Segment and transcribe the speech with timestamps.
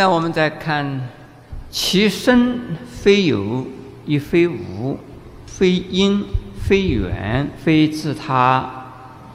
[0.00, 0.98] 那我们再看，
[1.68, 2.58] 其身
[2.90, 3.66] 非有，
[4.06, 4.98] 亦非无，
[5.44, 6.24] 非因，
[6.58, 8.86] 非缘，非自他，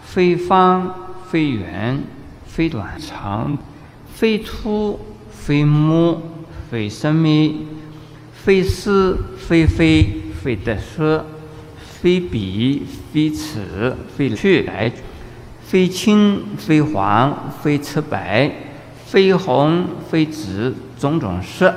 [0.02, 0.92] 非方，
[1.30, 2.02] 非圆，
[2.48, 3.56] 非短长，
[4.12, 6.20] 非粗，非末，
[6.72, 7.52] 非生灭，
[8.34, 10.08] 非是，非非，
[10.42, 11.22] 非得失，
[12.02, 12.82] 非彼，
[13.14, 14.92] 非此，非去来，
[15.62, 18.52] 非青，非黄，非赤白。
[19.16, 21.74] 非红非紫，种种色，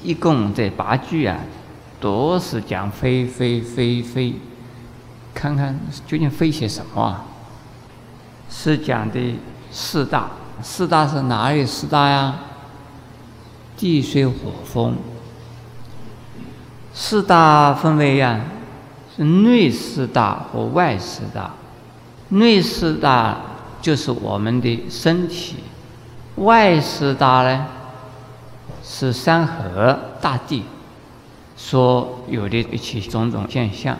[0.00, 1.36] 一共这八句啊，
[1.98, 4.34] 都是讲非非非非。
[5.34, 7.24] 看看究竟非些什么啊？
[8.48, 9.18] 是讲的
[9.72, 10.30] 四大，
[10.62, 12.36] 四大是哪里四大呀？
[13.76, 14.94] 地水火风。
[16.94, 18.40] 四大分为呀，
[19.16, 21.50] 是内四大和外四大。
[22.28, 23.36] 内四大
[23.82, 25.56] 就是我们的身体。
[26.36, 27.66] 外四大呢，
[28.82, 30.64] 是山河大地
[31.56, 33.96] 所有的一切种种现象，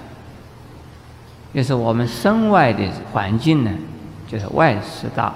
[1.53, 3.71] 也是我们身外的环境呢，
[4.27, 5.33] 就是外四大；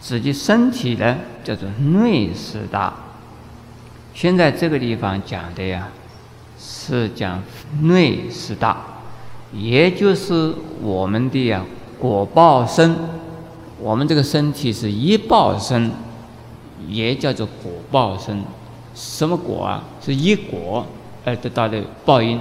[0.00, 2.92] 自己身体呢，叫做内四大。
[4.14, 5.88] 现在这个地方讲的呀，
[6.58, 7.42] 是讲
[7.80, 8.76] 内四大，
[9.52, 11.62] 也就是我们的呀
[11.98, 12.94] 果报身，
[13.82, 15.90] 我们这个身体是一报身。
[16.88, 18.42] 也叫做果报身，
[18.92, 19.84] 什么果啊？
[20.04, 20.84] 是一果
[21.24, 22.40] 而得到的报应，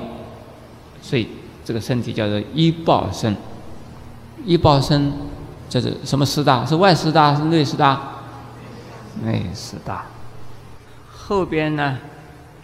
[1.00, 1.28] 所以
[1.64, 3.36] 这个身体叫做一报身。
[4.44, 5.14] 一报身
[5.70, 6.66] 叫做什么四大？
[6.66, 8.02] 是外四大是内四大？
[9.24, 10.06] 内四大。
[11.08, 12.00] 后边呢，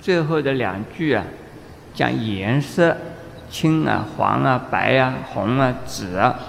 [0.02, 1.24] 最后的两句啊，
[1.94, 2.98] 讲颜色，
[3.52, 6.40] 青啊、黄啊、白啊、红啊、紫啊，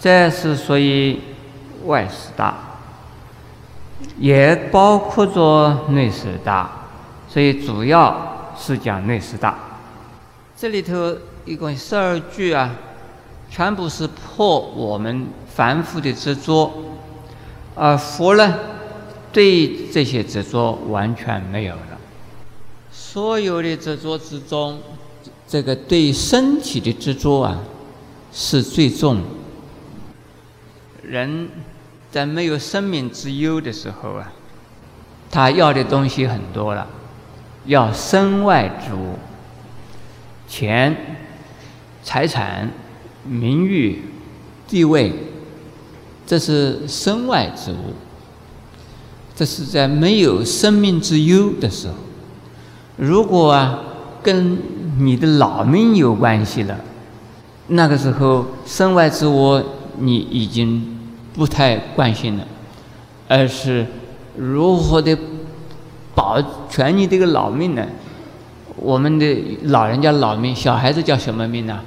[0.00, 1.16] 这是属于
[1.84, 2.54] 外四大。
[4.18, 6.68] 也包括着内四大，
[7.28, 9.56] 所以主要是讲内四大。
[10.56, 12.74] 这里头一共十二句啊，
[13.48, 16.70] 全部是破我们凡夫的执着，
[17.76, 18.58] 而佛呢，
[19.32, 21.98] 对这些执着完全没有了。
[22.90, 24.80] 所有的执着之中，
[25.46, 27.60] 这个对身体的执着啊，
[28.32, 29.22] 是最重。
[31.02, 31.48] 人。
[32.14, 34.32] 在没有生命之忧的时候啊，
[35.32, 36.86] 他要的东西很多了，
[37.66, 39.18] 要身外之物，
[40.46, 40.96] 钱、
[42.04, 42.70] 财产、
[43.24, 44.00] 名誉、
[44.68, 45.12] 地位，
[46.24, 47.94] 这是身外之物。
[49.34, 51.94] 这是在没有生命之忧的时候。
[52.96, 53.80] 如果啊，
[54.22, 54.56] 跟
[55.00, 56.78] 你的老命有关系了，
[57.66, 59.60] 那个时候身外之物
[59.98, 60.93] 你已经。
[61.34, 62.46] 不太关心了，
[63.26, 63.84] 而是
[64.36, 65.18] 如何的
[66.14, 66.40] 保
[66.70, 67.84] 全你这个老命呢？
[68.76, 71.80] 我们的老人家老命，小孩子叫什么命呢？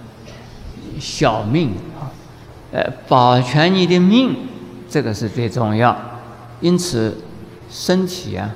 [0.99, 2.11] 小命啊，
[2.73, 4.35] 呃，保全你的命，
[4.89, 5.95] 这个是最重要。
[6.59, 7.17] 因此，
[7.69, 8.53] 身体啊，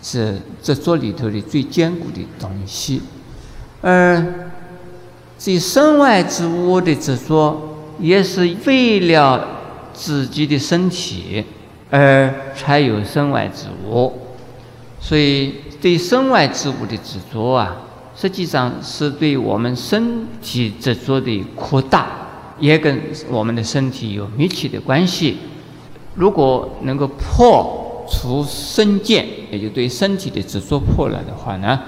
[0.00, 3.02] 是这座里头的最坚固的东西。
[3.80, 4.24] 而
[5.36, 9.59] 这身外之物的执着，也是为了。
[10.00, 11.44] 自己的身体，
[11.90, 14.10] 而才有身外之物，
[14.98, 17.76] 所以对身外之物的执着啊，
[18.16, 22.06] 实际上是对我们身体执着的扩大，
[22.58, 25.36] 也跟我们的身体有密切的关系。
[26.14, 31.78] 如果能够破除身见，也就对身体的执着破了的话呢，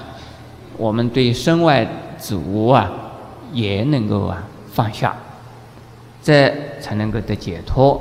[0.76, 1.86] 我们对身外
[2.20, 2.92] 之物啊，
[3.54, 5.16] 也能够啊放下。
[6.25, 8.00] 这才能够得解脱，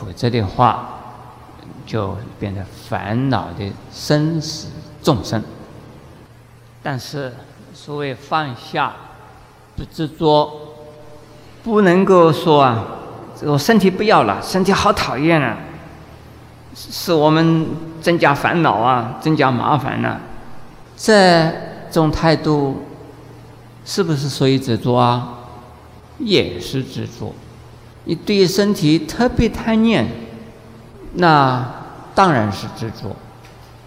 [0.00, 0.88] 否则的话，
[1.84, 4.68] 就变得烦恼的生死
[5.02, 5.42] 众生。
[6.82, 7.34] 但是，
[7.74, 8.94] 所谓放下，
[9.76, 10.50] 不执着，
[11.62, 12.82] 不能够说啊，
[13.42, 15.58] 我身体不要了，身体好讨厌啊，
[16.74, 17.66] 使我们
[18.00, 20.18] 增加烦恼啊，增加麻烦呢。
[20.96, 21.52] 这
[21.90, 22.84] 种态度，
[23.84, 25.34] 是不是属于执着啊？
[26.18, 27.34] 也是执着。
[28.04, 30.06] 你对身体特别贪念，
[31.14, 31.66] 那
[32.14, 33.14] 当然是执着；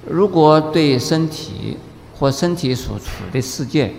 [0.08, 1.78] 如果对身体
[2.18, 3.94] 或身体所处的世界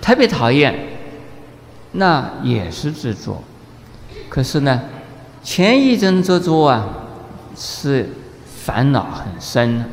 [0.00, 0.74] 特别讨厌，
[1.92, 3.42] 那也是执着。
[4.28, 4.82] 可是呢，
[5.42, 6.86] 前一种执着啊，
[7.56, 8.10] 是
[8.44, 9.84] 烦恼很深；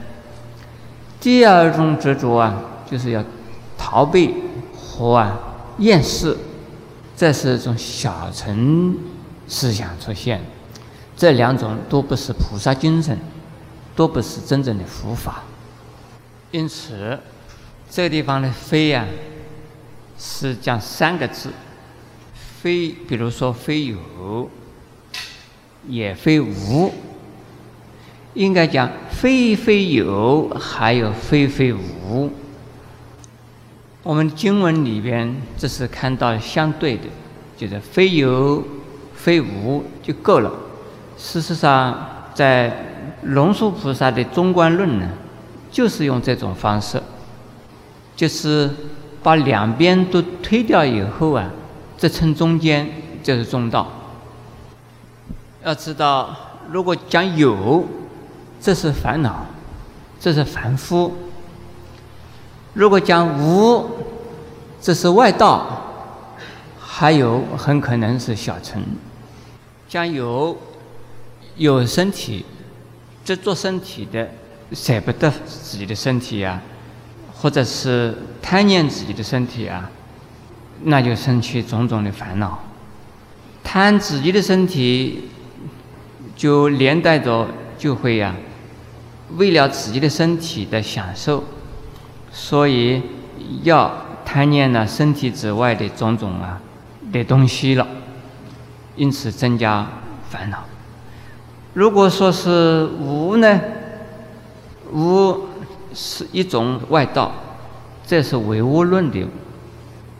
[1.20, 2.56] 第二种执着啊，
[2.90, 3.24] 就是要
[3.78, 4.36] 逃避
[4.76, 5.38] 和啊
[5.78, 6.36] 厌世。
[7.20, 8.96] 这是一种小乘
[9.46, 10.40] 思想出现，
[11.18, 13.20] 这两种都不是菩萨精神，
[13.94, 15.44] 都不是真正的佛法。
[16.52, 17.20] 因此，
[17.92, 19.06] 这个地方的“非”呀，
[20.18, 21.50] 是讲三个字：
[22.62, 24.50] 非，比如说非有，
[25.90, 26.94] 也非无。
[28.34, 32.32] 应该讲非非有，还有非非无。
[34.10, 37.04] 我们经文里边，这是看到相对的，
[37.56, 38.64] 就是非有
[39.14, 40.52] 非无就够了。
[41.16, 41.96] 事实上，
[42.34, 42.74] 在
[43.22, 45.08] 龙树菩萨的中观论呢，
[45.70, 47.00] 就是用这种方式，
[48.16, 48.68] 就是
[49.22, 51.48] 把两边都推掉以后啊，
[51.96, 52.90] 这称中间
[53.22, 53.88] 就是中道。
[55.64, 56.36] 要知道，
[56.72, 57.86] 如果讲有，
[58.60, 59.46] 这是烦恼，
[60.20, 61.14] 这是凡夫。
[62.80, 63.86] 如果讲无，
[64.82, 65.68] 这是外道，
[66.80, 68.82] 还有很可能是小乘。
[69.90, 70.58] 讲有，
[71.58, 72.46] 有身体，
[73.26, 74.26] 这做身体的
[74.72, 76.62] 舍不得自己的身体呀，
[77.36, 79.92] 或者是贪念自己的身体啊，
[80.84, 82.64] 那就生起种种的烦恼。
[83.62, 85.28] 贪自己的身体，
[86.34, 87.46] 就连带着
[87.78, 88.34] 就会呀。
[89.36, 91.44] 为了自己的身体的享受，
[92.32, 93.02] 所以
[93.64, 93.92] 要
[94.26, 96.62] 贪念了身体之外的种种啊
[97.12, 97.88] 的东西了，
[98.96, 99.88] 因此增加
[100.30, 100.66] 烦恼。
[101.74, 103.60] 如果说是无呢，
[104.92, 105.46] 无
[105.94, 107.32] 是一种外道，
[108.06, 109.28] 这是唯物论的，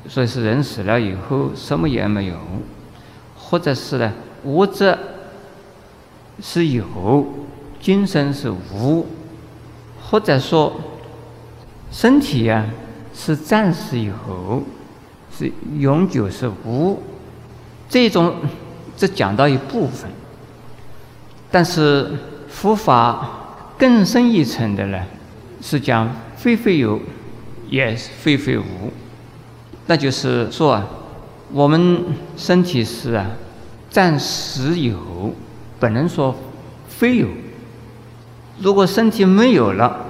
[0.08, 2.36] 所以是人死了以后什么也没有，
[3.38, 4.14] 或者是呢
[4.44, 4.98] 无则
[6.42, 6.84] 是有。
[7.82, 9.08] 精神是无，
[10.04, 10.76] 或者说
[11.92, 12.66] 身体呀
[13.14, 14.64] 是暂时有，
[15.36, 17.02] 是永久是无。
[17.90, 18.36] 这种
[18.96, 20.10] 只讲到一部分，
[21.50, 22.12] 但是
[22.48, 23.28] 佛法
[23.78, 25.00] 更深一层的呢，
[25.62, 26.08] 是讲
[26.38, 27.00] 非非有，
[27.70, 28.64] 也非非无。
[29.88, 30.88] 那就是说啊，
[31.52, 32.04] 我们
[32.38, 33.26] 身体是啊
[33.90, 35.34] 暂时有，
[35.80, 36.36] 不能说
[36.88, 37.28] 非有。
[38.60, 40.06] 如果身体没有了，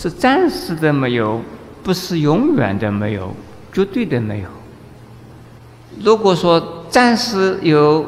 [0.00, 1.42] 是暂时的没有，
[1.82, 3.34] 不是永远的没有，
[3.70, 4.48] 绝对的没有。
[6.02, 8.06] 如果说暂时有，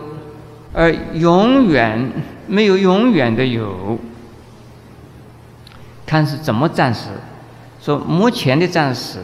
[0.72, 2.10] 而永远
[2.46, 3.98] 没有永远的有，
[6.06, 7.10] 看是怎么暂时？
[7.82, 9.18] 说目前的暂时，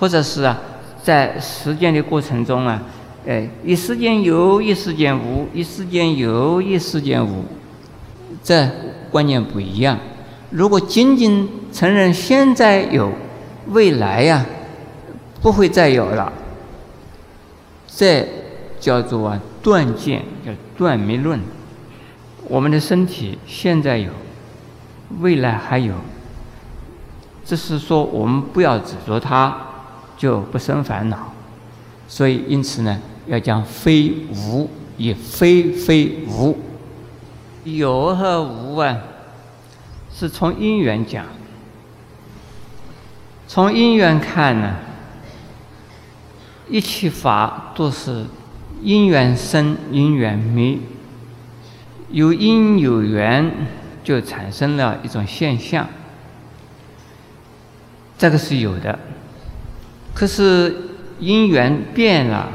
[0.00, 0.58] 或者是啊，
[1.04, 2.82] 在实践的过程中啊，
[3.24, 7.44] 哎，一时间有，一时间无，一时间有，一时间无，
[8.42, 8.68] 这。
[9.12, 9.98] 观念不一样。
[10.50, 13.12] 如果仅仅承认现在有，
[13.68, 14.44] 未来呀
[15.40, 16.32] 不会再有了，
[17.86, 18.26] 这
[18.80, 21.40] 叫做啊断见，叫断灭论。
[22.48, 24.10] 我们的身体现在有，
[25.20, 25.94] 未来还有，
[27.44, 29.56] 这是说我们不要执着它，
[30.16, 31.32] 就不生烦恼。
[32.08, 36.58] 所以因此呢，要讲非无，也非非无。
[37.62, 38.96] 有和无啊，
[40.20, 41.24] 是从因缘讲。
[43.48, 44.76] 从因缘看呢，
[46.68, 48.26] 一切法都是
[48.82, 50.76] 因缘生，因缘灭。
[52.10, 53.50] 有因有缘，
[54.04, 55.88] 就产生了一种现象。
[58.18, 58.98] 这个是有的。
[60.12, 60.76] 可是
[61.18, 62.46] 因缘变了，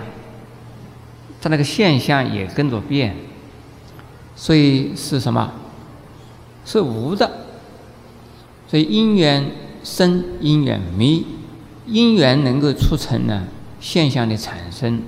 [1.41, 3.15] 它那个现象也跟着变。
[4.36, 5.51] 所以是什么？
[6.63, 7.41] 是无的。
[8.75, 9.51] 所以因缘
[9.86, 11.24] 生，因缘灭，
[11.88, 13.44] 因缘能够促成呢
[13.79, 15.01] 现象的产生，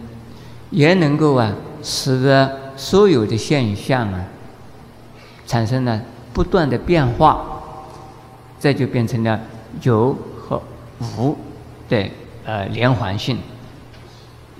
[0.70, 1.52] 也能够啊
[1.84, 4.24] 使得所有的现象啊
[5.46, 7.62] 产生了不断的变化，
[8.58, 9.38] 这就变成了
[9.82, 10.64] 有和
[11.18, 11.38] 无
[11.90, 12.10] 的
[12.46, 13.38] 呃连环性。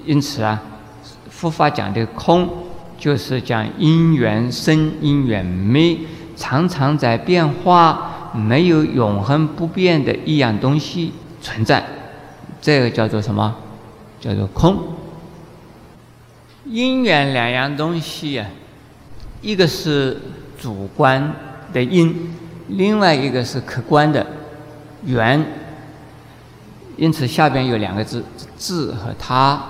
[0.06, 0.62] 因此啊，
[1.30, 2.50] 佛法讲的空。
[3.00, 5.96] 就是讲因缘生，因缘灭，
[6.36, 11.84] 常常在变化，没有永恒不变的一样东西存在，
[12.62, 13.56] 这个叫做什么？
[14.22, 14.78] 叫做空。
[16.66, 18.46] 因缘两样东西呀，
[19.42, 20.18] 一个是
[20.60, 21.34] 主观
[21.74, 22.34] 的因，
[22.68, 24.26] 另外一个是客观的
[25.06, 25.46] 缘。
[26.96, 28.24] 因此下边有两个字
[28.58, 29.62] “字”和“他”，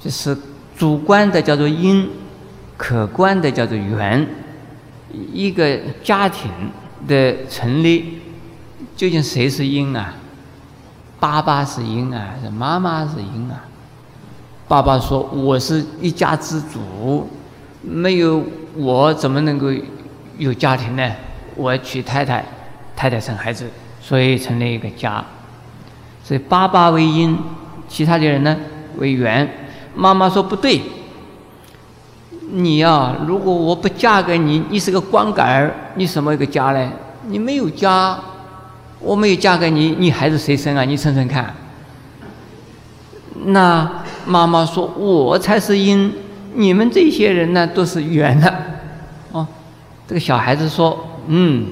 [0.00, 0.36] 就是
[0.76, 2.08] 主观的叫做因。
[2.76, 4.26] 可观的叫做缘，
[5.32, 6.50] 一个家庭
[7.06, 8.20] 的成立，
[8.96, 10.14] 究竟谁是因啊？
[11.18, 13.64] 爸爸是因啊，是妈妈是因啊？
[14.68, 17.28] 爸爸说：“我是一家之主，
[17.82, 18.42] 没有
[18.74, 19.66] 我怎么能够
[20.38, 21.12] 有家庭呢？
[21.56, 22.42] 我娶太太，
[22.96, 23.68] 太太生孩子，
[24.00, 25.22] 所以成了一个家。
[26.24, 27.36] 所以爸爸为因，
[27.86, 28.56] 其他的人呢
[28.96, 29.48] 为缘。
[29.94, 30.80] 妈妈说不对，
[32.54, 36.92] 你呀，如果我不嫁给你，你是个光杆儿，你什么一个家呢？
[37.26, 38.18] 你没有家，
[39.00, 40.84] 我没有嫁给你，你孩子谁生啊？
[40.84, 41.54] 你称称看。
[43.46, 43.90] 那
[44.26, 46.12] 妈妈说，我才是因，
[46.54, 48.54] 你们这些人呢都是缘的。
[49.32, 49.46] 哦，
[50.06, 51.68] 这个小孩子说，嗯，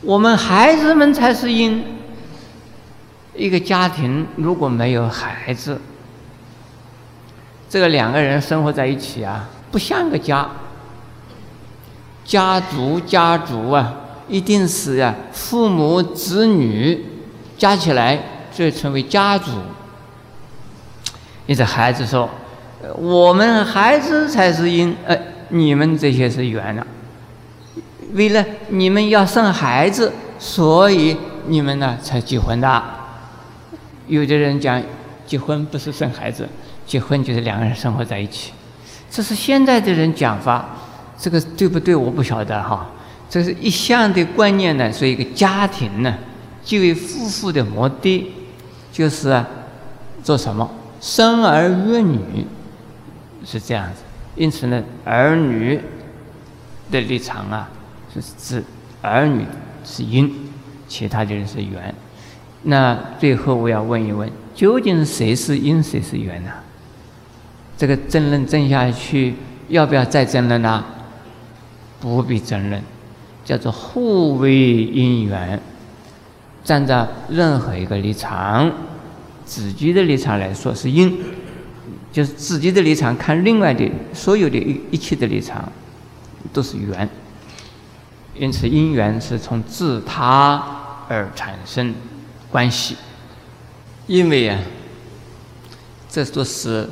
[0.00, 1.84] 我们孩子们才是因。
[3.34, 5.80] 一个家庭如果没有孩子，
[7.72, 10.46] 这个两个人生活在一起啊，不像个家。
[12.22, 13.94] 家族家族啊，
[14.28, 17.02] 一定是啊，父母子女
[17.56, 18.18] 加起来
[18.54, 19.52] 就成为家族。
[21.46, 22.28] 你这，孩子说
[22.98, 25.16] ：“我们孩子才是因，呃，
[25.48, 26.86] 你们这些是缘了。
[28.12, 32.82] 为了你们要生孩子，所以你们呢才结婚的。”
[34.08, 34.82] 有的人讲，
[35.26, 36.46] 结婚不是生孩子，
[36.86, 38.52] 结婚就是两个人生活在一起。
[39.10, 40.64] 这是现在的人讲法，
[41.18, 41.94] 这个对不对？
[41.94, 42.86] 我不晓得哈。
[43.28, 46.14] 这是一向的观念呢，所以一个家庭呢，
[46.62, 48.30] 作为夫妇的目的，
[48.92, 49.42] 就是，
[50.22, 50.70] 做什么？
[51.00, 52.46] 生儿育女，
[53.44, 54.02] 是这样子。
[54.36, 55.80] 因此呢，儿女
[56.90, 57.68] 的立场啊，
[58.12, 58.64] 是指
[59.00, 59.44] 儿女
[59.84, 60.30] 是因，
[60.86, 61.94] 其他的人是缘。
[62.62, 66.50] 那最后我要问一问，究竟谁是因，谁是缘呢？
[67.82, 69.34] 这个争论争下去，
[69.66, 70.84] 要不要再争论呢？
[71.98, 72.80] 不必争论，
[73.44, 75.60] 叫做互为因缘。
[76.62, 78.70] 站在任何一个立场，
[79.44, 81.18] 自己的立场来说是因，
[82.12, 85.68] 就是自己的立场看另外的所有的一一切的立场
[86.52, 87.08] 都是缘。
[88.36, 90.62] 因此，因缘是从自他
[91.08, 91.92] 而产生。
[92.48, 92.96] 关系，
[94.06, 94.56] 因为啊，
[96.08, 96.88] 这都是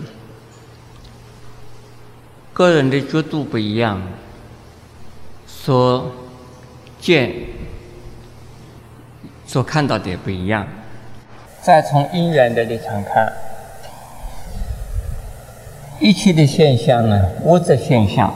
[2.60, 4.02] 个人的角度不一样，
[5.46, 6.12] 所
[7.00, 7.32] 见、
[9.46, 10.68] 所看到的也不一样。
[11.62, 13.32] 再从因缘的立场看，
[16.00, 18.30] 一切的现象呢，物质现象，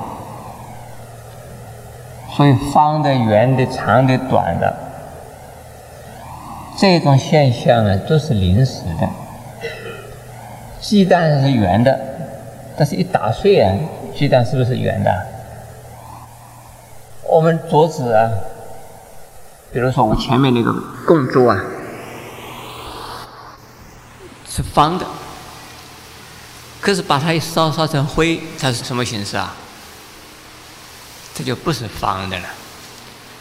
[2.35, 4.75] 所以方的、圆的、长的、短的。
[6.78, 9.07] 这种现象呢，都是临时的。
[10.81, 12.00] 鸡蛋是圆的，
[12.75, 13.71] 但是一打碎啊，
[14.16, 15.26] 鸡蛋是不是圆的？
[17.28, 18.30] 我们桌子啊，
[19.73, 20.73] 比如说我前面那个
[21.06, 21.61] 供桌啊，
[24.49, 25.04] 是方的，
[26.80, 29.54] 可是把它一烧烧成灰，它是什么形式啊？
[31.35, 32.44] 这就不是方的了。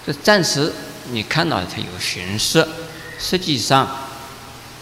[0.05, 0.73] 这暂时
[1.11, 2.67] 你看到它有形式。
[3.19, 3.87] 实际上，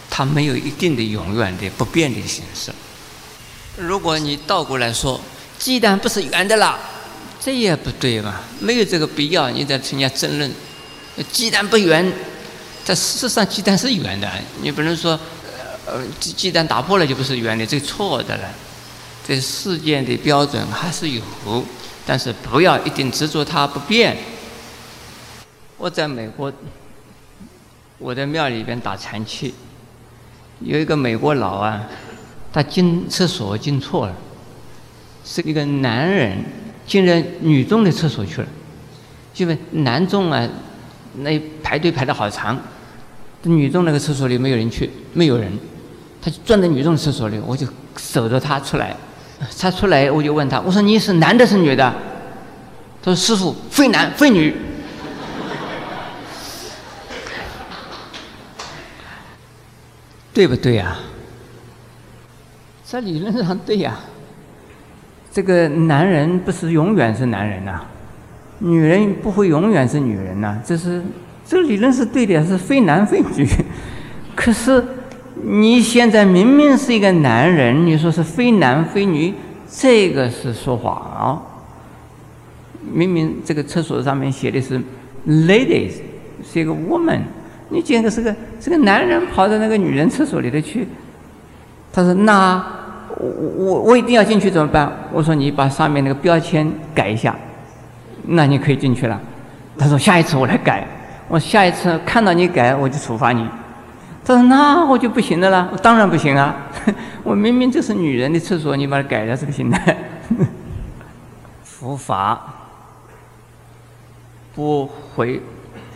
[0.09, 2.71] 它没有一定的永远的不变的形式。
[3.77, 5.19] 如果你倒过来说，
[5.61, 6.75] 鸡蛋不是圆的啦，
[7.39, 9.47] 这也不对嘛，没有这个必要。
[9.51, 10.51] 你在参加争论，
[11.31, 12.11] 鸡蛋不圆，
[12.83, 14.27] 但事实上鸡蛋是圆的。
[14.63, 15.11] 你不能说，
[15.85, 18.49] 呃，鸡鸡蛋打破了就不是圆的，这错的了。
[19.23, 21.21] 这世间的标准还是有，
[22.07, 24.17] 但是不要一定执着它不变。
[25.77, 26.51] 我在美国。
[27.99, 29.53] 我在庙里边打禅去，
[30.61, 31.83] 有一个美国佬啊，
[32.51, 34.15] 他进厕所进错了，
[35.23, 36.37] 是一个男人
[36.85, 38.47] 进了女众的厕所去了，
[39.37, 40.47] 因为男众啊，
[41.17, 42.59] 那排队排的好长，
[43.43, 45.51] 女众那个厕所里没有人去，没有人，
[46.21, 48.95] 他就钻在女众厕所里，我就守着他出来，
[49.59, 51.93] 他出来我就问他，我说你是男的是女的？
[53.01, 54.53] 他说师傅非男非女。
[60.33, 60.97] 对不对呀？
[62.85, 63.99] 在理论上对呀。
[65.31, 67.79] 这个男人不是永远是男人呐，
[68.59, 70.59] 女人不会永远是女人呐。
[70.65, 71.01] 这是
[71.45, 73.47] 这个理论是对的，是非男非女。
[74.35, 74.83] 可是
[75.43, 79.33] 你现在明明是一个男人，你说是非男非女，
[79.69, 81.41] 这个是说谎啊。
[82.91, 84.77] 明明这个厕所上面写的是
[85.27, 85.93] ladies，
[86.43, 87.21] 是一个 woman。
[87.69, 90.85] 你见个是个是个男人跑到那个女人厕所里头去，
[91.93, 92.61] 他说：“那
[93.21, 97.35] 我我我一定要进去怎么办？”我说：“你把上面那个标签改一下，
[98.27, 99.19] 那你可以进去了。”
[99.77, 100.87] 他说：“下一次我来改。”
[101.29, 103.47] 我下一次看到你改，我就处罚你。
[104.25, 106.53] 他说：“那我就不行的了。”我当然不行啊！
[107.23, 109.79] 我明明这是女人的厕所，你把它改了是 不行的。
[111.63, 112.39] 佛法
[114.53, 115.41] 不毁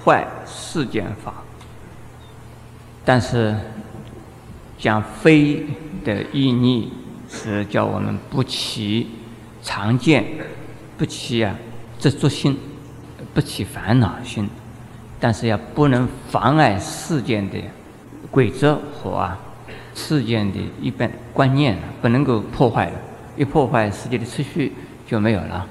[0.03, 1.33] 坏世间法。
[3.03, 3.53] 但是
[4.79, 5.65] 讲非
[6.03, 6.91] 的意义
[7.35, 9.07] 是叫我们不起
[9.61, 10.23] 常见，
[10.97, 11.53] 不起啊
[11.99, 12.57] 执着心，
[13.33, 14.49] 不起烦恼心，
[15.19, 17.57] 但是要不能妨碍世间的
[18.31, 19.37] 规则和啊
[19.93, 22.99] 世间的一般观念，不能够破坏了，
[23.35, 24.73] 一破坏世界的秩序
[25.05, 25.67] 就没有了。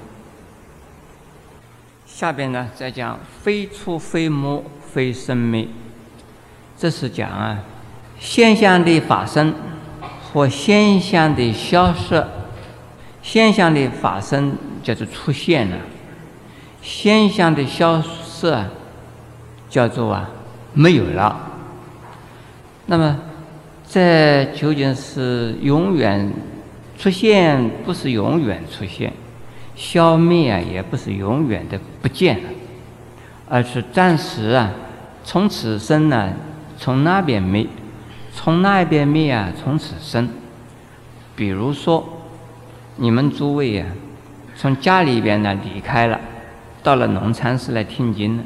[2.05, 5.67] 下边呢再讲非出非没非生灭。
[6.77, 7.59] 这是讲啊，
[8.19, 9.53] 现象的发生
[10.35, 12.21] 或现象的消失。
[13.21, 15.77] 现象的发生叫做出现了，
[16.81, 18.67] 现象的消失啊，
[19.69, 20.29] 叫做啊
[20.73, 21.51] 没有了。
[22.87, 23.17] 那么，
[23.89, 26.29] 这究竟是永远
[26.99, 29.09] 出现，不是永远出现；
[29.73, 32.49] 消灭啊，也不是永远的不见了，
[33.47, 34.69] 而是暂时啊，
[35.23, 36.33] 从此生呢。
[36.77, 37.65] 从那边没，
[38.35, 40.27] 从那边灭啊，从此生。
[41.37, 42.07] 比如说，
[42.97, 43.87] 你们诸位啊，
[44.57, 46.19] 从家里边呢离开了，
[46.83, 48.43] 到了农禅寺来听经了。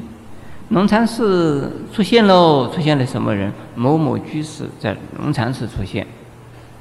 [0.68, 3.52] 农禅寺出现喽，出现了什么人？
[3.74, 6.06] 某某居士在农禅寺出现。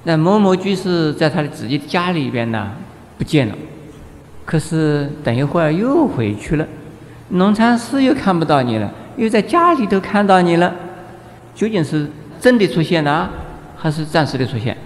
[0.03, 2.71] 那某某居士在他的自己家里边呢
[3.17, 3.55] 不见了，
[4.45, 6.67] 可是等一会儿又回去了，
[7.29, 10.73] 农禅寺又看不到你了，又在家里头看到你了。
[11.53, 13.29] 究竟是真的出现呢，
[13.75, 14.77] 还是暂时的出现？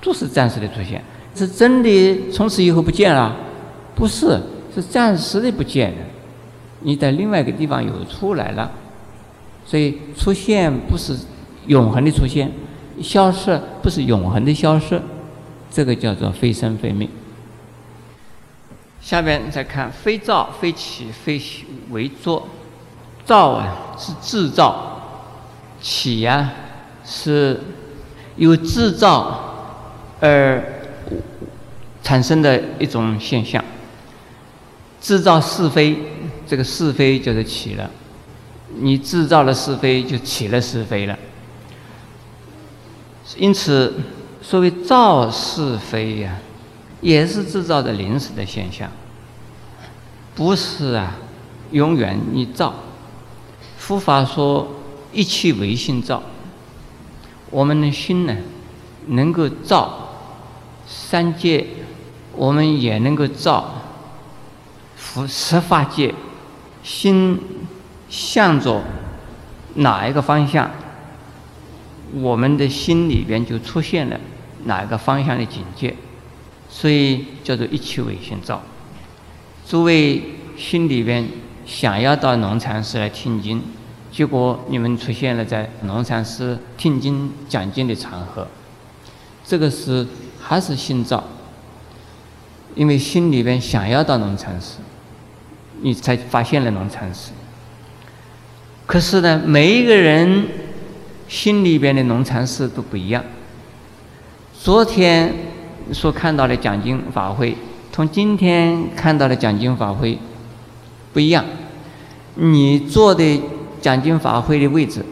[0.00, 1.02] 都是暂时的出现。
[1.34, 3.36] 是真的从此以后不见了？
[3.94, 4.40] 不是，
[4.74, 5.96] 是暂时的不见了。
[6.80, 8.70] 你在另外一个地方又出来了，
[9.64, 11.16] 所以出现不是
[11.66, 12.50] 永恒的出现，
[13.00, 15.00] 消失不是永恒的消失。
[15.70, 17.08] 这个叫做非生非灭。
[19.00, 21.40] 下边再看非造非起非
[21.90, 22.48] 为作，
[23.24, 24.97] 造啊是制造。
[25.80, 26.52] 起呀，
[27.04, 27.60] 是
[28.36, 29.84] 由制造
[30.20, 30.62] 而
[32.02, 33.64] 产生的一种现象。
[35.00, 35.96] 制造是非，
[36.46, 37.88] 这个是非就是起了。
[38.80, 41.16] 你制造了是非，就起了是非了。
[43.36, 43.94] 因此，
[44.42, 46.38] 所谓造是非呀，
[47.00, 48.90] 也是制造的临时的现象，
[50.34, 51.16] 不是啊，
[51.70, 52.74] 永远你造。
[53.76, 54.74] 佛法说。
[55.18, 56.22] 一气为心造，
[57.50, 58.36] 我们的心呢，
[59.08, 60.10] 能够造
[60.86, 61.66] 三界，
[62.36, 63.82] 我们也能够造
[64.96, 66.14] 十十法界。
[66.84, 67.36] 心
[68.08, 68.80] 向着
[69.74, 70.70] 哪一个方向，
[72.12, 74.20] 我们的心里边就出现了
[74.66, 75.92] 哪一个方向的境界，
[76.70, 78.62] 所以叫做一气为心造。
[79.66, 80.22] 诸位
[80.56, 81.28] 心里边
[81.66, 83.60] 想要到农禅寺来听经。
[84.10, 88.46] 结果你们出现了在龙禅寺听经讲经的场合，
[89.44, 90.06] 这个是
[90.40, 91.22] 还是心造？
[92.74, 94.78] 因为心里边想要到龙禅寺，
[95.82, 97.32] 你才发现了龙禅寺。
[98.86, 100.48] 可是呢，每一个人
[101.28, 103.22] 心里边的龙禅寺都不一样。
[104.58, 105.32] 昨天
[105.92, 107.54] 所看到的讲经法会，
[107.92, 110.18] 同今天看到的讲经法会
[111.12, 111.44] 不一样。
[112.34, 113.40] 你做的。
[113.80, 115.04] 讲经法会的位置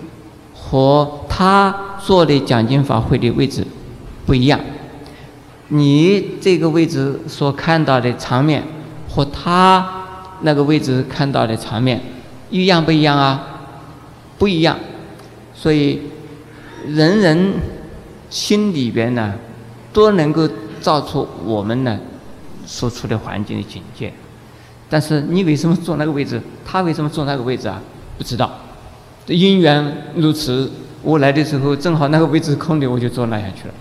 [0.54, 3.66] 和他坐的讲经法会的位置
[4.24, 4.58] 不一样。
[5.68, 8.62] 你这个位置所看到的场面
[9.08, 9.84] 和他
[10.42, 12.00] 那个位置看到的场面
[12.50, 13.68] 一样不一样啊？
[14.38, 14.78] 不一样。
[15.54, 16.02] 所以
[16.86, 17.54] 人人
[18.30, 19.34] 心里边呢
[19.92, 20.48] 都能够
[20.80, 21.98] 造出我们呢
[22.64, 24.12] 所处的环境的境界。
[24.88, 26.40] 但是你为什么坐那个位置？
[26.64, 27.82] 他为什么坐那个位置啊？
[28.16, 28.50] 不知道，
[29.26, 30.70] 因缘如此。
[31.02, 33.74] 我来的时候正好那个位置空的，我就坐那下去了。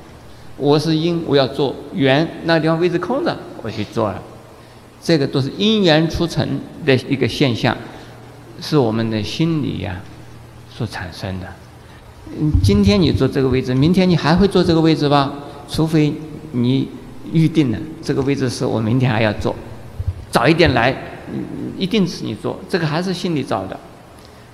[0.57, 4.21] 我是因，我要坐缘，那个地方位置空着，我去坐了。
[5.01, 6.47] 这个都是因缘促成
[6.85, 7.75] 的一个现象，
[8.61, 9.99] 是我们的心理呀
[10.69, 11.47] 所产生的。
[12.39, 15.33] 嗯，今天你坐这个位置，明天你还会坐这个位置吧？
[15.67, 16.13] 除非
[16.51, 16.87] 你
[17.33, 19.55] 预定了这个位置是我明天还要坐，
[20.29, 20.95] 早一点来，
[21.75, 22.59] 一定是你坐。
[22.69, 23.79] 这个还是心里造的。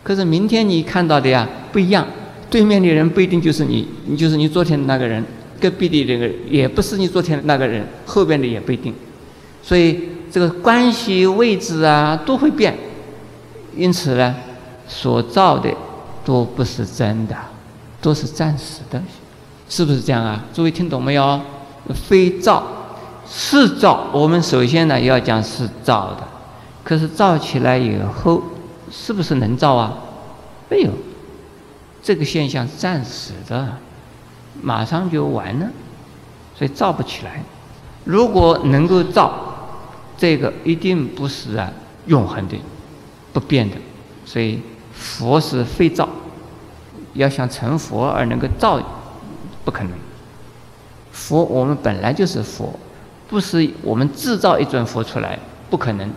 [0.03, 2.05] 可是明天你看到的呀不一样，
[2.49, 5.23] 对面的人不一定就是你，你就是你昨天的那个人，
[5.59, 8.93] 隔壁的那个也不是你昨天的那个人，后边的也不一定，
[9.61, 9.99] 所以
[10.31, 12.75] 这个关系位置啊都会变，
[13.75, 14.35] 因此呢，
[14.87, 15.69] 所造的
[16.25, 17.35] 都不是真的，
[18.01, 19.01] 都是暂时的，
[19.69, 20.43] 是不是这样啊？
[20.53, 21.39] 诸位听懂没有？
[21.93, 22.63] 非造
[23.27, 26.27] 是造，我们首先呢要讲是造的，
[26.83, 28.41] 可是造起来以后，
[28.91, 29.97] 是不是能造啊？
[30.69, 30.91] 没有，
[32.03, 33.77] 这个现象暂时的，
[34.61, 35.67] 马上就完了，
[36.55, 37.43] 所以造不起来。
[38.03, 39.33] 如果能够造，
[40.17, 41.71] 这个一定不是啊
[42.05, 42.57] 永恒的、
[43.33, 43.77] 不变的。
[44.25, 44.59] 所以
[44.93, 46.07] 佛是非造，
[47.13, 48.81] 要想成佛而能够造，
[49.65, 49.91] 不可能。
[51.11, 52.73] 佛我们本来就是佛，
[53.27, 55.37] 不是我们制造一尊佛出来，
[55.69, 56.09] 不可能。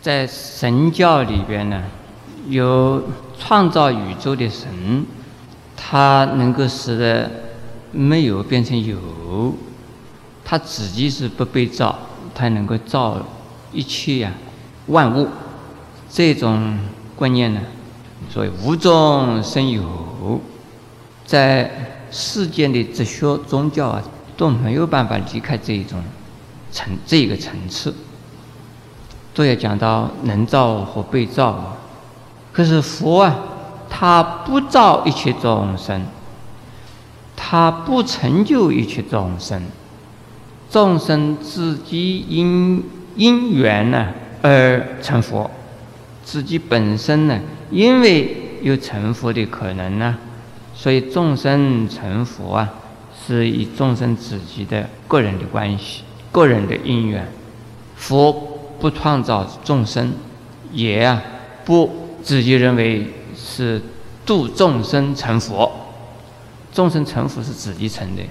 [0.00, 1.82] 在神教里边呢，
[2.48, 3.02] 有
[3.38, 5.04] 创造宇宙的神，
[5.76, 7.30] 他能够使得
[7.92, 9.54] 没有变成有，
[10.42, 11.98] 他自己是不被造，
[12.34, 13.18] 他能够造
[13.72, 14.32] 一切呀
[14.86, 15.28] 万物。
[16.08, 16.78] 这种
[17.14, 17.60] 观念呢，
[18.30, 20.40] 所谓无中生有，
[21.26, 21.70] 在
[22.10, 24.02] 世间的哲学、宗教啊
[24.36, 26.02] 都没有办法离开这一种
[26.72, 27.94] 层这个层次。
[29.32, 31.76] 都要讲到能造和被造，
[32.52, 33.36] 可是佛啊，
[33.88, 36.02] 他不造一切众生，
[37.36, 39.62] 他不成就一切众生，
[40.68, 42.82] 众生自己因
[43.14, 44.08] 因缘呢
[44.42, 45.48] 而成佛，
[46.24, 47.38] 自己本身呢，
[47.70, 50.18] 因为有成佛的可能呢，
[50.74, 52.68] 所以众生成佛啊，
[53.26, 57.30] 是以众生自己的个人的关系、个人的因缘，
[57.94, 58.49] 佛。
[58.80, 60.12] 不创造众生，
[60.72, 61.22] 也啊
[61.64, 61.90] 不
[62.22, 63.80] 自己认为是
[64.24, 65.70] 度众生成佛，
[66.72, 68.22] 众生成佛是自己成的。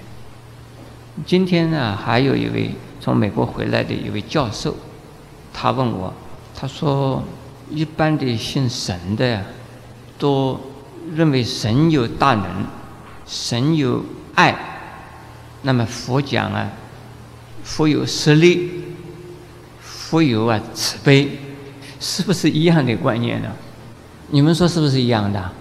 [1.24, 4.74] 今天呢，还有一位从美国回来的一位教授，
[5.52, 6.12] 他问我，
[6.54, 7.22] 他说
[7.70, 9.42] 一般的信神的呀，
[10.18, 10.58] 都
[11.14, 12.64] 认为神有大能，
[13.26, 14.56] 神有爱，
[15.62, 16.70] 那么佛讲啊，
[17.62, 18.78] 佛有实力。
[20.10, 21.38] 富有啊，慈悲，
[22.00, 23.48] 是不是一样的观念呢？
[24.30, 25.52] 你们说是不是一样的？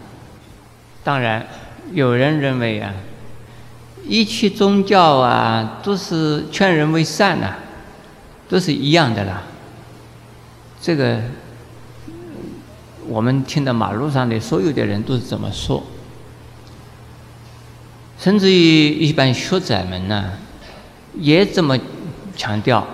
[1.04, 1.46] 当然，
[1.94, 2.92] 有人认为啊，
[4.08, 7.58] 一切宗教啊都是劝人为善呐，
[8.50, 9.44] 都是一样的啦。
[10.82, 11.20] 这个，
[13.08, 15.84] 我们听到马路上的所有的人都是这么说，
[18.18, 20.32] 甚至于一般学者们呢，
[21.20, 21.78] 也这么
[22.36, 22.88] 强调。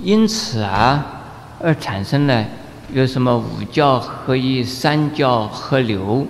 [0.00, 1.22] 因此啊，
[1.60, 2.44] 而产生了
[2.92, 6.24] 有什么五教合一、三教合流，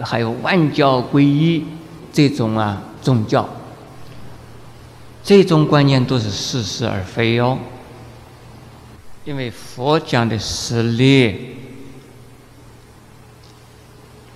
[0.00, 1.66] 还有万教归一
[2.12, 3.48] 这种啊宗教，
[5.24, 7.58] 这种观念都是似是而非哦。
[9.24, 11.56] 因为佛讲的实力，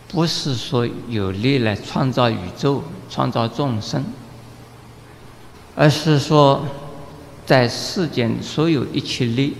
[0.08, 4.04] 不是说有力来创造宇宙、创造众生，
[5.76, 6.66] 而是说。
[7.46, 9.56] 在世间，所有一切力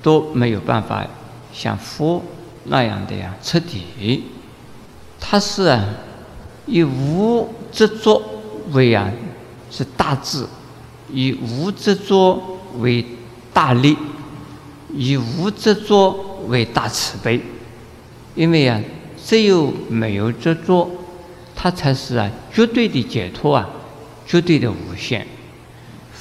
[0.00, 1.04] 都没有办法
[1.52, 2.22] 像佛
[2.64, 4.22] 那样的呀彻底。
[5.20, 5.84] 他是啊，
[6.66, 8.22] 以无执着
[8.70, 9.10] 为啊
[9.70, 10.46] 是大智，
[11.12, 12.40] 以无执着
[12.78, 13.04] 为
[13.52, 13.96] 大力，
[14.94, 17.40] 以无执着为大慈悲。
[18.36, 18.80] 因为啊，
[19.24, 20.88] 只有没有执着，
[21.56, 23.68] 他才是啊绝对的解脱啊，
[24.24, 25.26] 绝对的无限。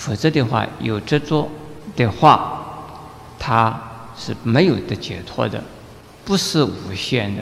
[0.05, 1.49] 否则的话，有执着
[1.95, 2.61] 的话，
[3.39, 3.75] 它
[4.15, 5.63] 是没有的解脱的，
[6.23, 7.41] 不是无限的。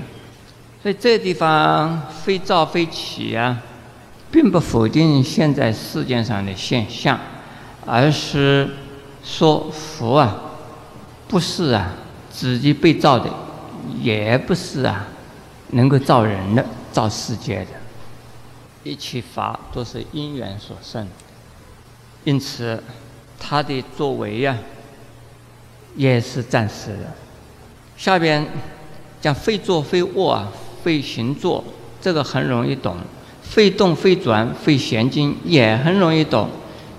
[0.82, 3.62] 所以这地方非造非起啊，
[4.32, 7.19] 并不否定现在世界上的现象，
[7.86, 8.69] 而是
[9.26, 10.34] 说佛啊，
[11.28, 11.91] 不是啊
[12.32, 13.30] 自己被造的，
[14.02, 15.06] 也不是啊
[15.71, 17.71] 能够造人的、造世界的，
[18.89, 21.06] 一切法都是因缘所生。
[22.23, 22.81] 因此，
[23.38, 24.57] 他的作为呀，
[25.95, 27.13] 也是暂时的。
[27.97, 28.45] 下边
[29.21, 30.47] 讲非坐非卧啊，
[30.83, 31.63] 非行坐，
[32.01, 32.95] 这个很容易懂；
[33.41, 36.49] 非动非转，非闲静也很容易懂。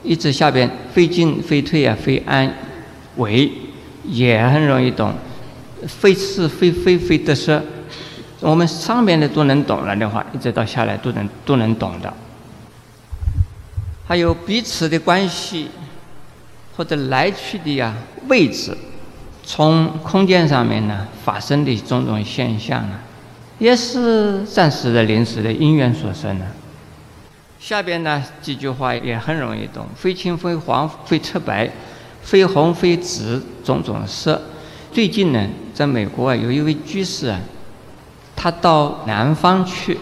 [0.02, 2.52] 一直下边非进非退啊，非安
[3.16, 3.50] 危
[4.04, 5.12] 也很容易懂。
[5.87, 7.60] 非是非非非得失，
[8.40, 12.12] 我们上面的都能懂了的话，一直到下来都能都能懂的。
[14.06, 15.70] 还有彼此的关系，
[16.76, 17.94] 或者来去的呀
[18.28, 18.76] 位置，
[19.42, 23.00] 从空间上面呢发生的种种现象啊，
[23.58, 26.44] 也是暂时的、临时的因缘所生的。
[27.58, 31.70] 下边呢几句话也很容易懂：非青非黄非赤白，
[32.22, 34.40] 非红非紫，种种色。
[34.92, 37.40] 最近呢，在美国啊，有一位居士啊，
[38.36, 39.98] 他到南方去，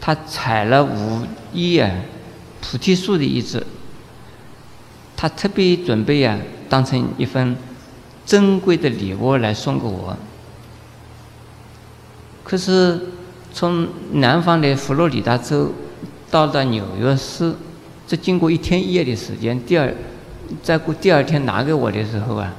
[0.00, 1.20] 他采了五
[1.52, 1.90] 一啊。
[2.62, 3.62] 菩提树的意志，
[5.14, 6.38] 他特别准备啊，
[6.70, 7.54] 当成一份
[8.24, 10.16] 珍贵的礼物来送给我。
[12.42, 12.98] 可是
[13.52, 15.72] 从南方的佛罗里达州
[16.30, 17.52] 到了纽约市，
[18.06, 19.92] 这经过一天一夜的时间，第二
[20.62, 22.54] 再过第二天拿给我的时候啊，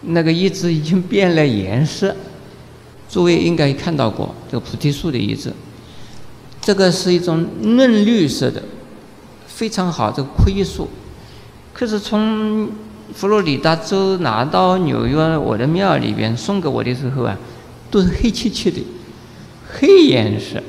[0.00, 2.16] 那个叶子已经变了颜色。
[3.08, 5.52] 诸位应该看到过这个菩提树的叶子，
[6.62, 8.62] 这个是一种嫩绿色的，
[9.62, 10.10] 非常好。
[10.10, 10.88] 这个枯叶树，
[11.72, 12.68] 可是从
[13.14, 17.38] 佛罗里达州拿到纽约我的庙里边送给我的时候啊，
[17.88, 18.84] 都是黑漆漆的，
[19.72, 20.60] 黑颜色。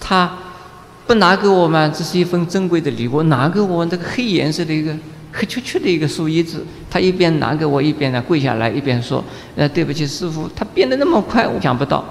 [0.00, 0.32] 他
[1.06, 4.96] 不拿给我嘛，这是一份珍贵的礼物，拿给我这个黑颜色的一个
[5.34, 6.64] 黑黢黢的一个树叶子。
[6.88, 9.22] 他一边拿给我，一边呢跪下来，一边说
[9.56, 12.02] ：“呃，对不起，师傅，他变得那么快，我想不到。”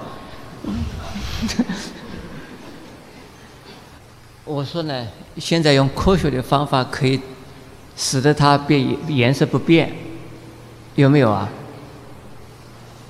[4.49, 5.07] 我说呢，
[5.37, 7.19] 现在用科学的方法可以。
[8.01, 9.91] 使得它变颜色不变，
[10.95, 11.49] 有没有啊？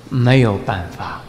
[0.08, 1.20] 没有办法，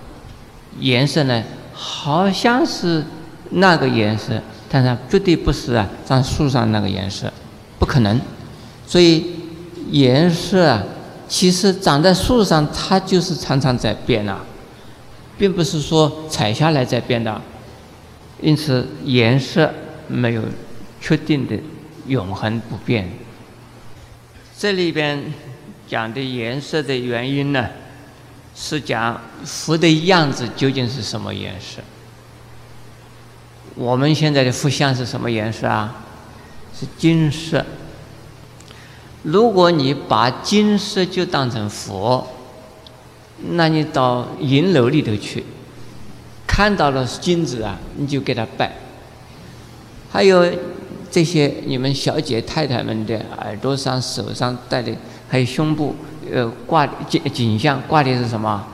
[0.80, 3.06] 颜色呢好像是
[3.52, 7.32] 那个颜色，但是绝对不是啊，长树上那个颜色，
[7.78, 8.20] 不可能。
[8.88, 9.28] 所以
[9.92, 10.84] 颜色啊，
[11.28, 14.44] 其实长在树上，它就是常常在变啊，
[15.38, 17.40] 并不是说采下来在变的。
[18.42, 19.72] 因此，颜色
[20.08, 20.44] 没有
[21.00, 21.58] 确定的
[22.08, 23.10] 永恒不变。
[24.58, 25.34] 这里边
[25.88, 27.70] 讲的颜色的原因呢，
[28.56, 31.82] 是讲佛的样子究竟是什么颜色。
[33.76, 36.04] 我们现在的佛像是什么颜色啊？
[36.78, 37.66] 是金色。
[39.24, 42.28] 如果你把金色就当成佛，
[43.52, 45.44] 那你到银楼里头去，
[46.46, 48.76] 看到了金子啊，你就给他拜。
[50.12, 50.46] 还有。
[51.14, 54.94] 这些你们小姐太太们的耳朵上、手上戴的，
[55.28, 55.94] 还有胸部，
[56.32, 58.66] 呃，挂颈颈项挂的是什么？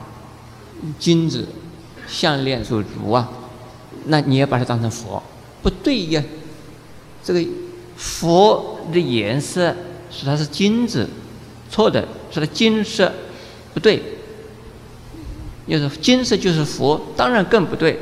[1.00, 1.48] 金子、
[2.06, 3.28] 项链、手镯啊？
[4.04, 5.20] 那你也把它当成佛？
[5.60, 6.22] 不对呀！
[7.24, 7.44] 这个
[7.96, 9.74] 佛的颜色
[10.08, 11.08] 说它是金子，
[11.68, 13.12] 错的，说它金色，
[13.74, 14.00] 不对。
[15.66, 17.98] 要是金色就是佛，当然更不对。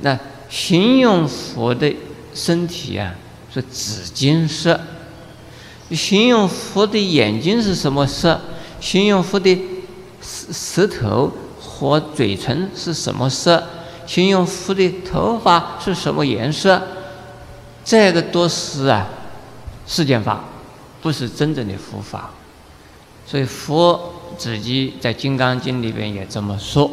[0.00, 0.18] 那
[0.50, 1.96] 形容佛的。
[2.32, 3.12] 身体啊
[3.52, 4.80] 是紫金色，
[5.90, 8.40] 形容佛的眼睛是什么色？
[8.80, 9.60] 形容佛的
[10.22, 13.60] 舌舌头和嘴唇是什么色？
[14.06, 16.80] 形容佛的头发是什么颜色？
[17.84, 19.08] 这个都是啊
[19.88, 20.44] 世间法，
[21.02, 22.30] 不是真正的佛法。
[23.26, 26.88] 所以佛自己在《金刚经》里边也这么说：“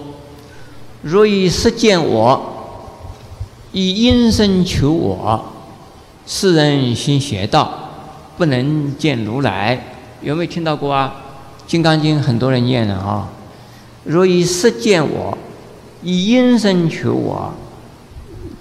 [1.04, 2.54] 若以实见我。”
[3.71, 5.53] 以因身求我，
[6.25, 7.89] 世人心邪道，
[8.38, 9.95] 不能见如来。
[10.21, 11.15] 有没有听到过啊？
[11.69, 13.30] 《金刚经》很多人念的啊。
[14.03, 15.38] 若以色见我，
[16.01, 17.53] 以因身求我，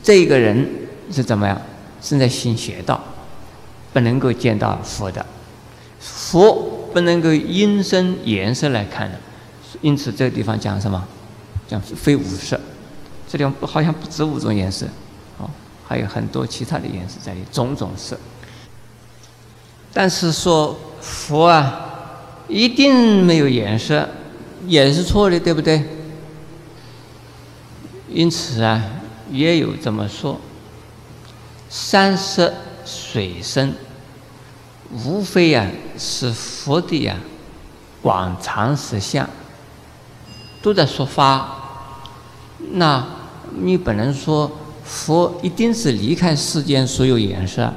[0.02, 0.68] 这个人
[1.10, 1.60] 是怎么样？
[2.02, 3.00] 是在行邪道，
[3.92, 5.24] 不能够见到佛的。
[5.98, 9.18] 佛不能够因身颜色来看的，
[9.80, 11.02] 因此这个地方讲什么？
[11.66, 12.60] 讲非五色。
[13.28, 14.86] 这里好像不止五种颜色，
[15.38, 15.50] 哦，
[15.86, 18.16] 还有很多其他的颜色在里，种种色。
[19.92, 21.80] 但是说佛啊，
[22.48, 24.08] 一定没有颜色，
[24.66, 25.82] 也是错的，对不对？
[28.08, 28.82] 因此啊，
[29.30, 30.40] 也有这么说：
[31.68, 33.74] 山色水声，
[34.92, 35.66] 无非呀
[35.98, 37.16] 是佛的呀
[38.00, 39.28] 广长实相，
[40.62, 41.65] 都在说法。
[42.72, 43.06] 那。
[43.58, 44.50] 你不能说
[44.84, 47.72] 佛一定是离开世间所有颜色，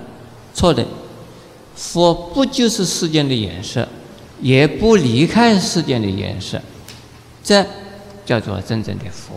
[0.54, 0.86] 错的。
[1.74, 3.88] 佛不就是世间的颜色，
[4.42, 6.60] 也不离开世间的颜色，
[7.42, 7.66] 这
[8.26, 9.36] 叫做真正的佛。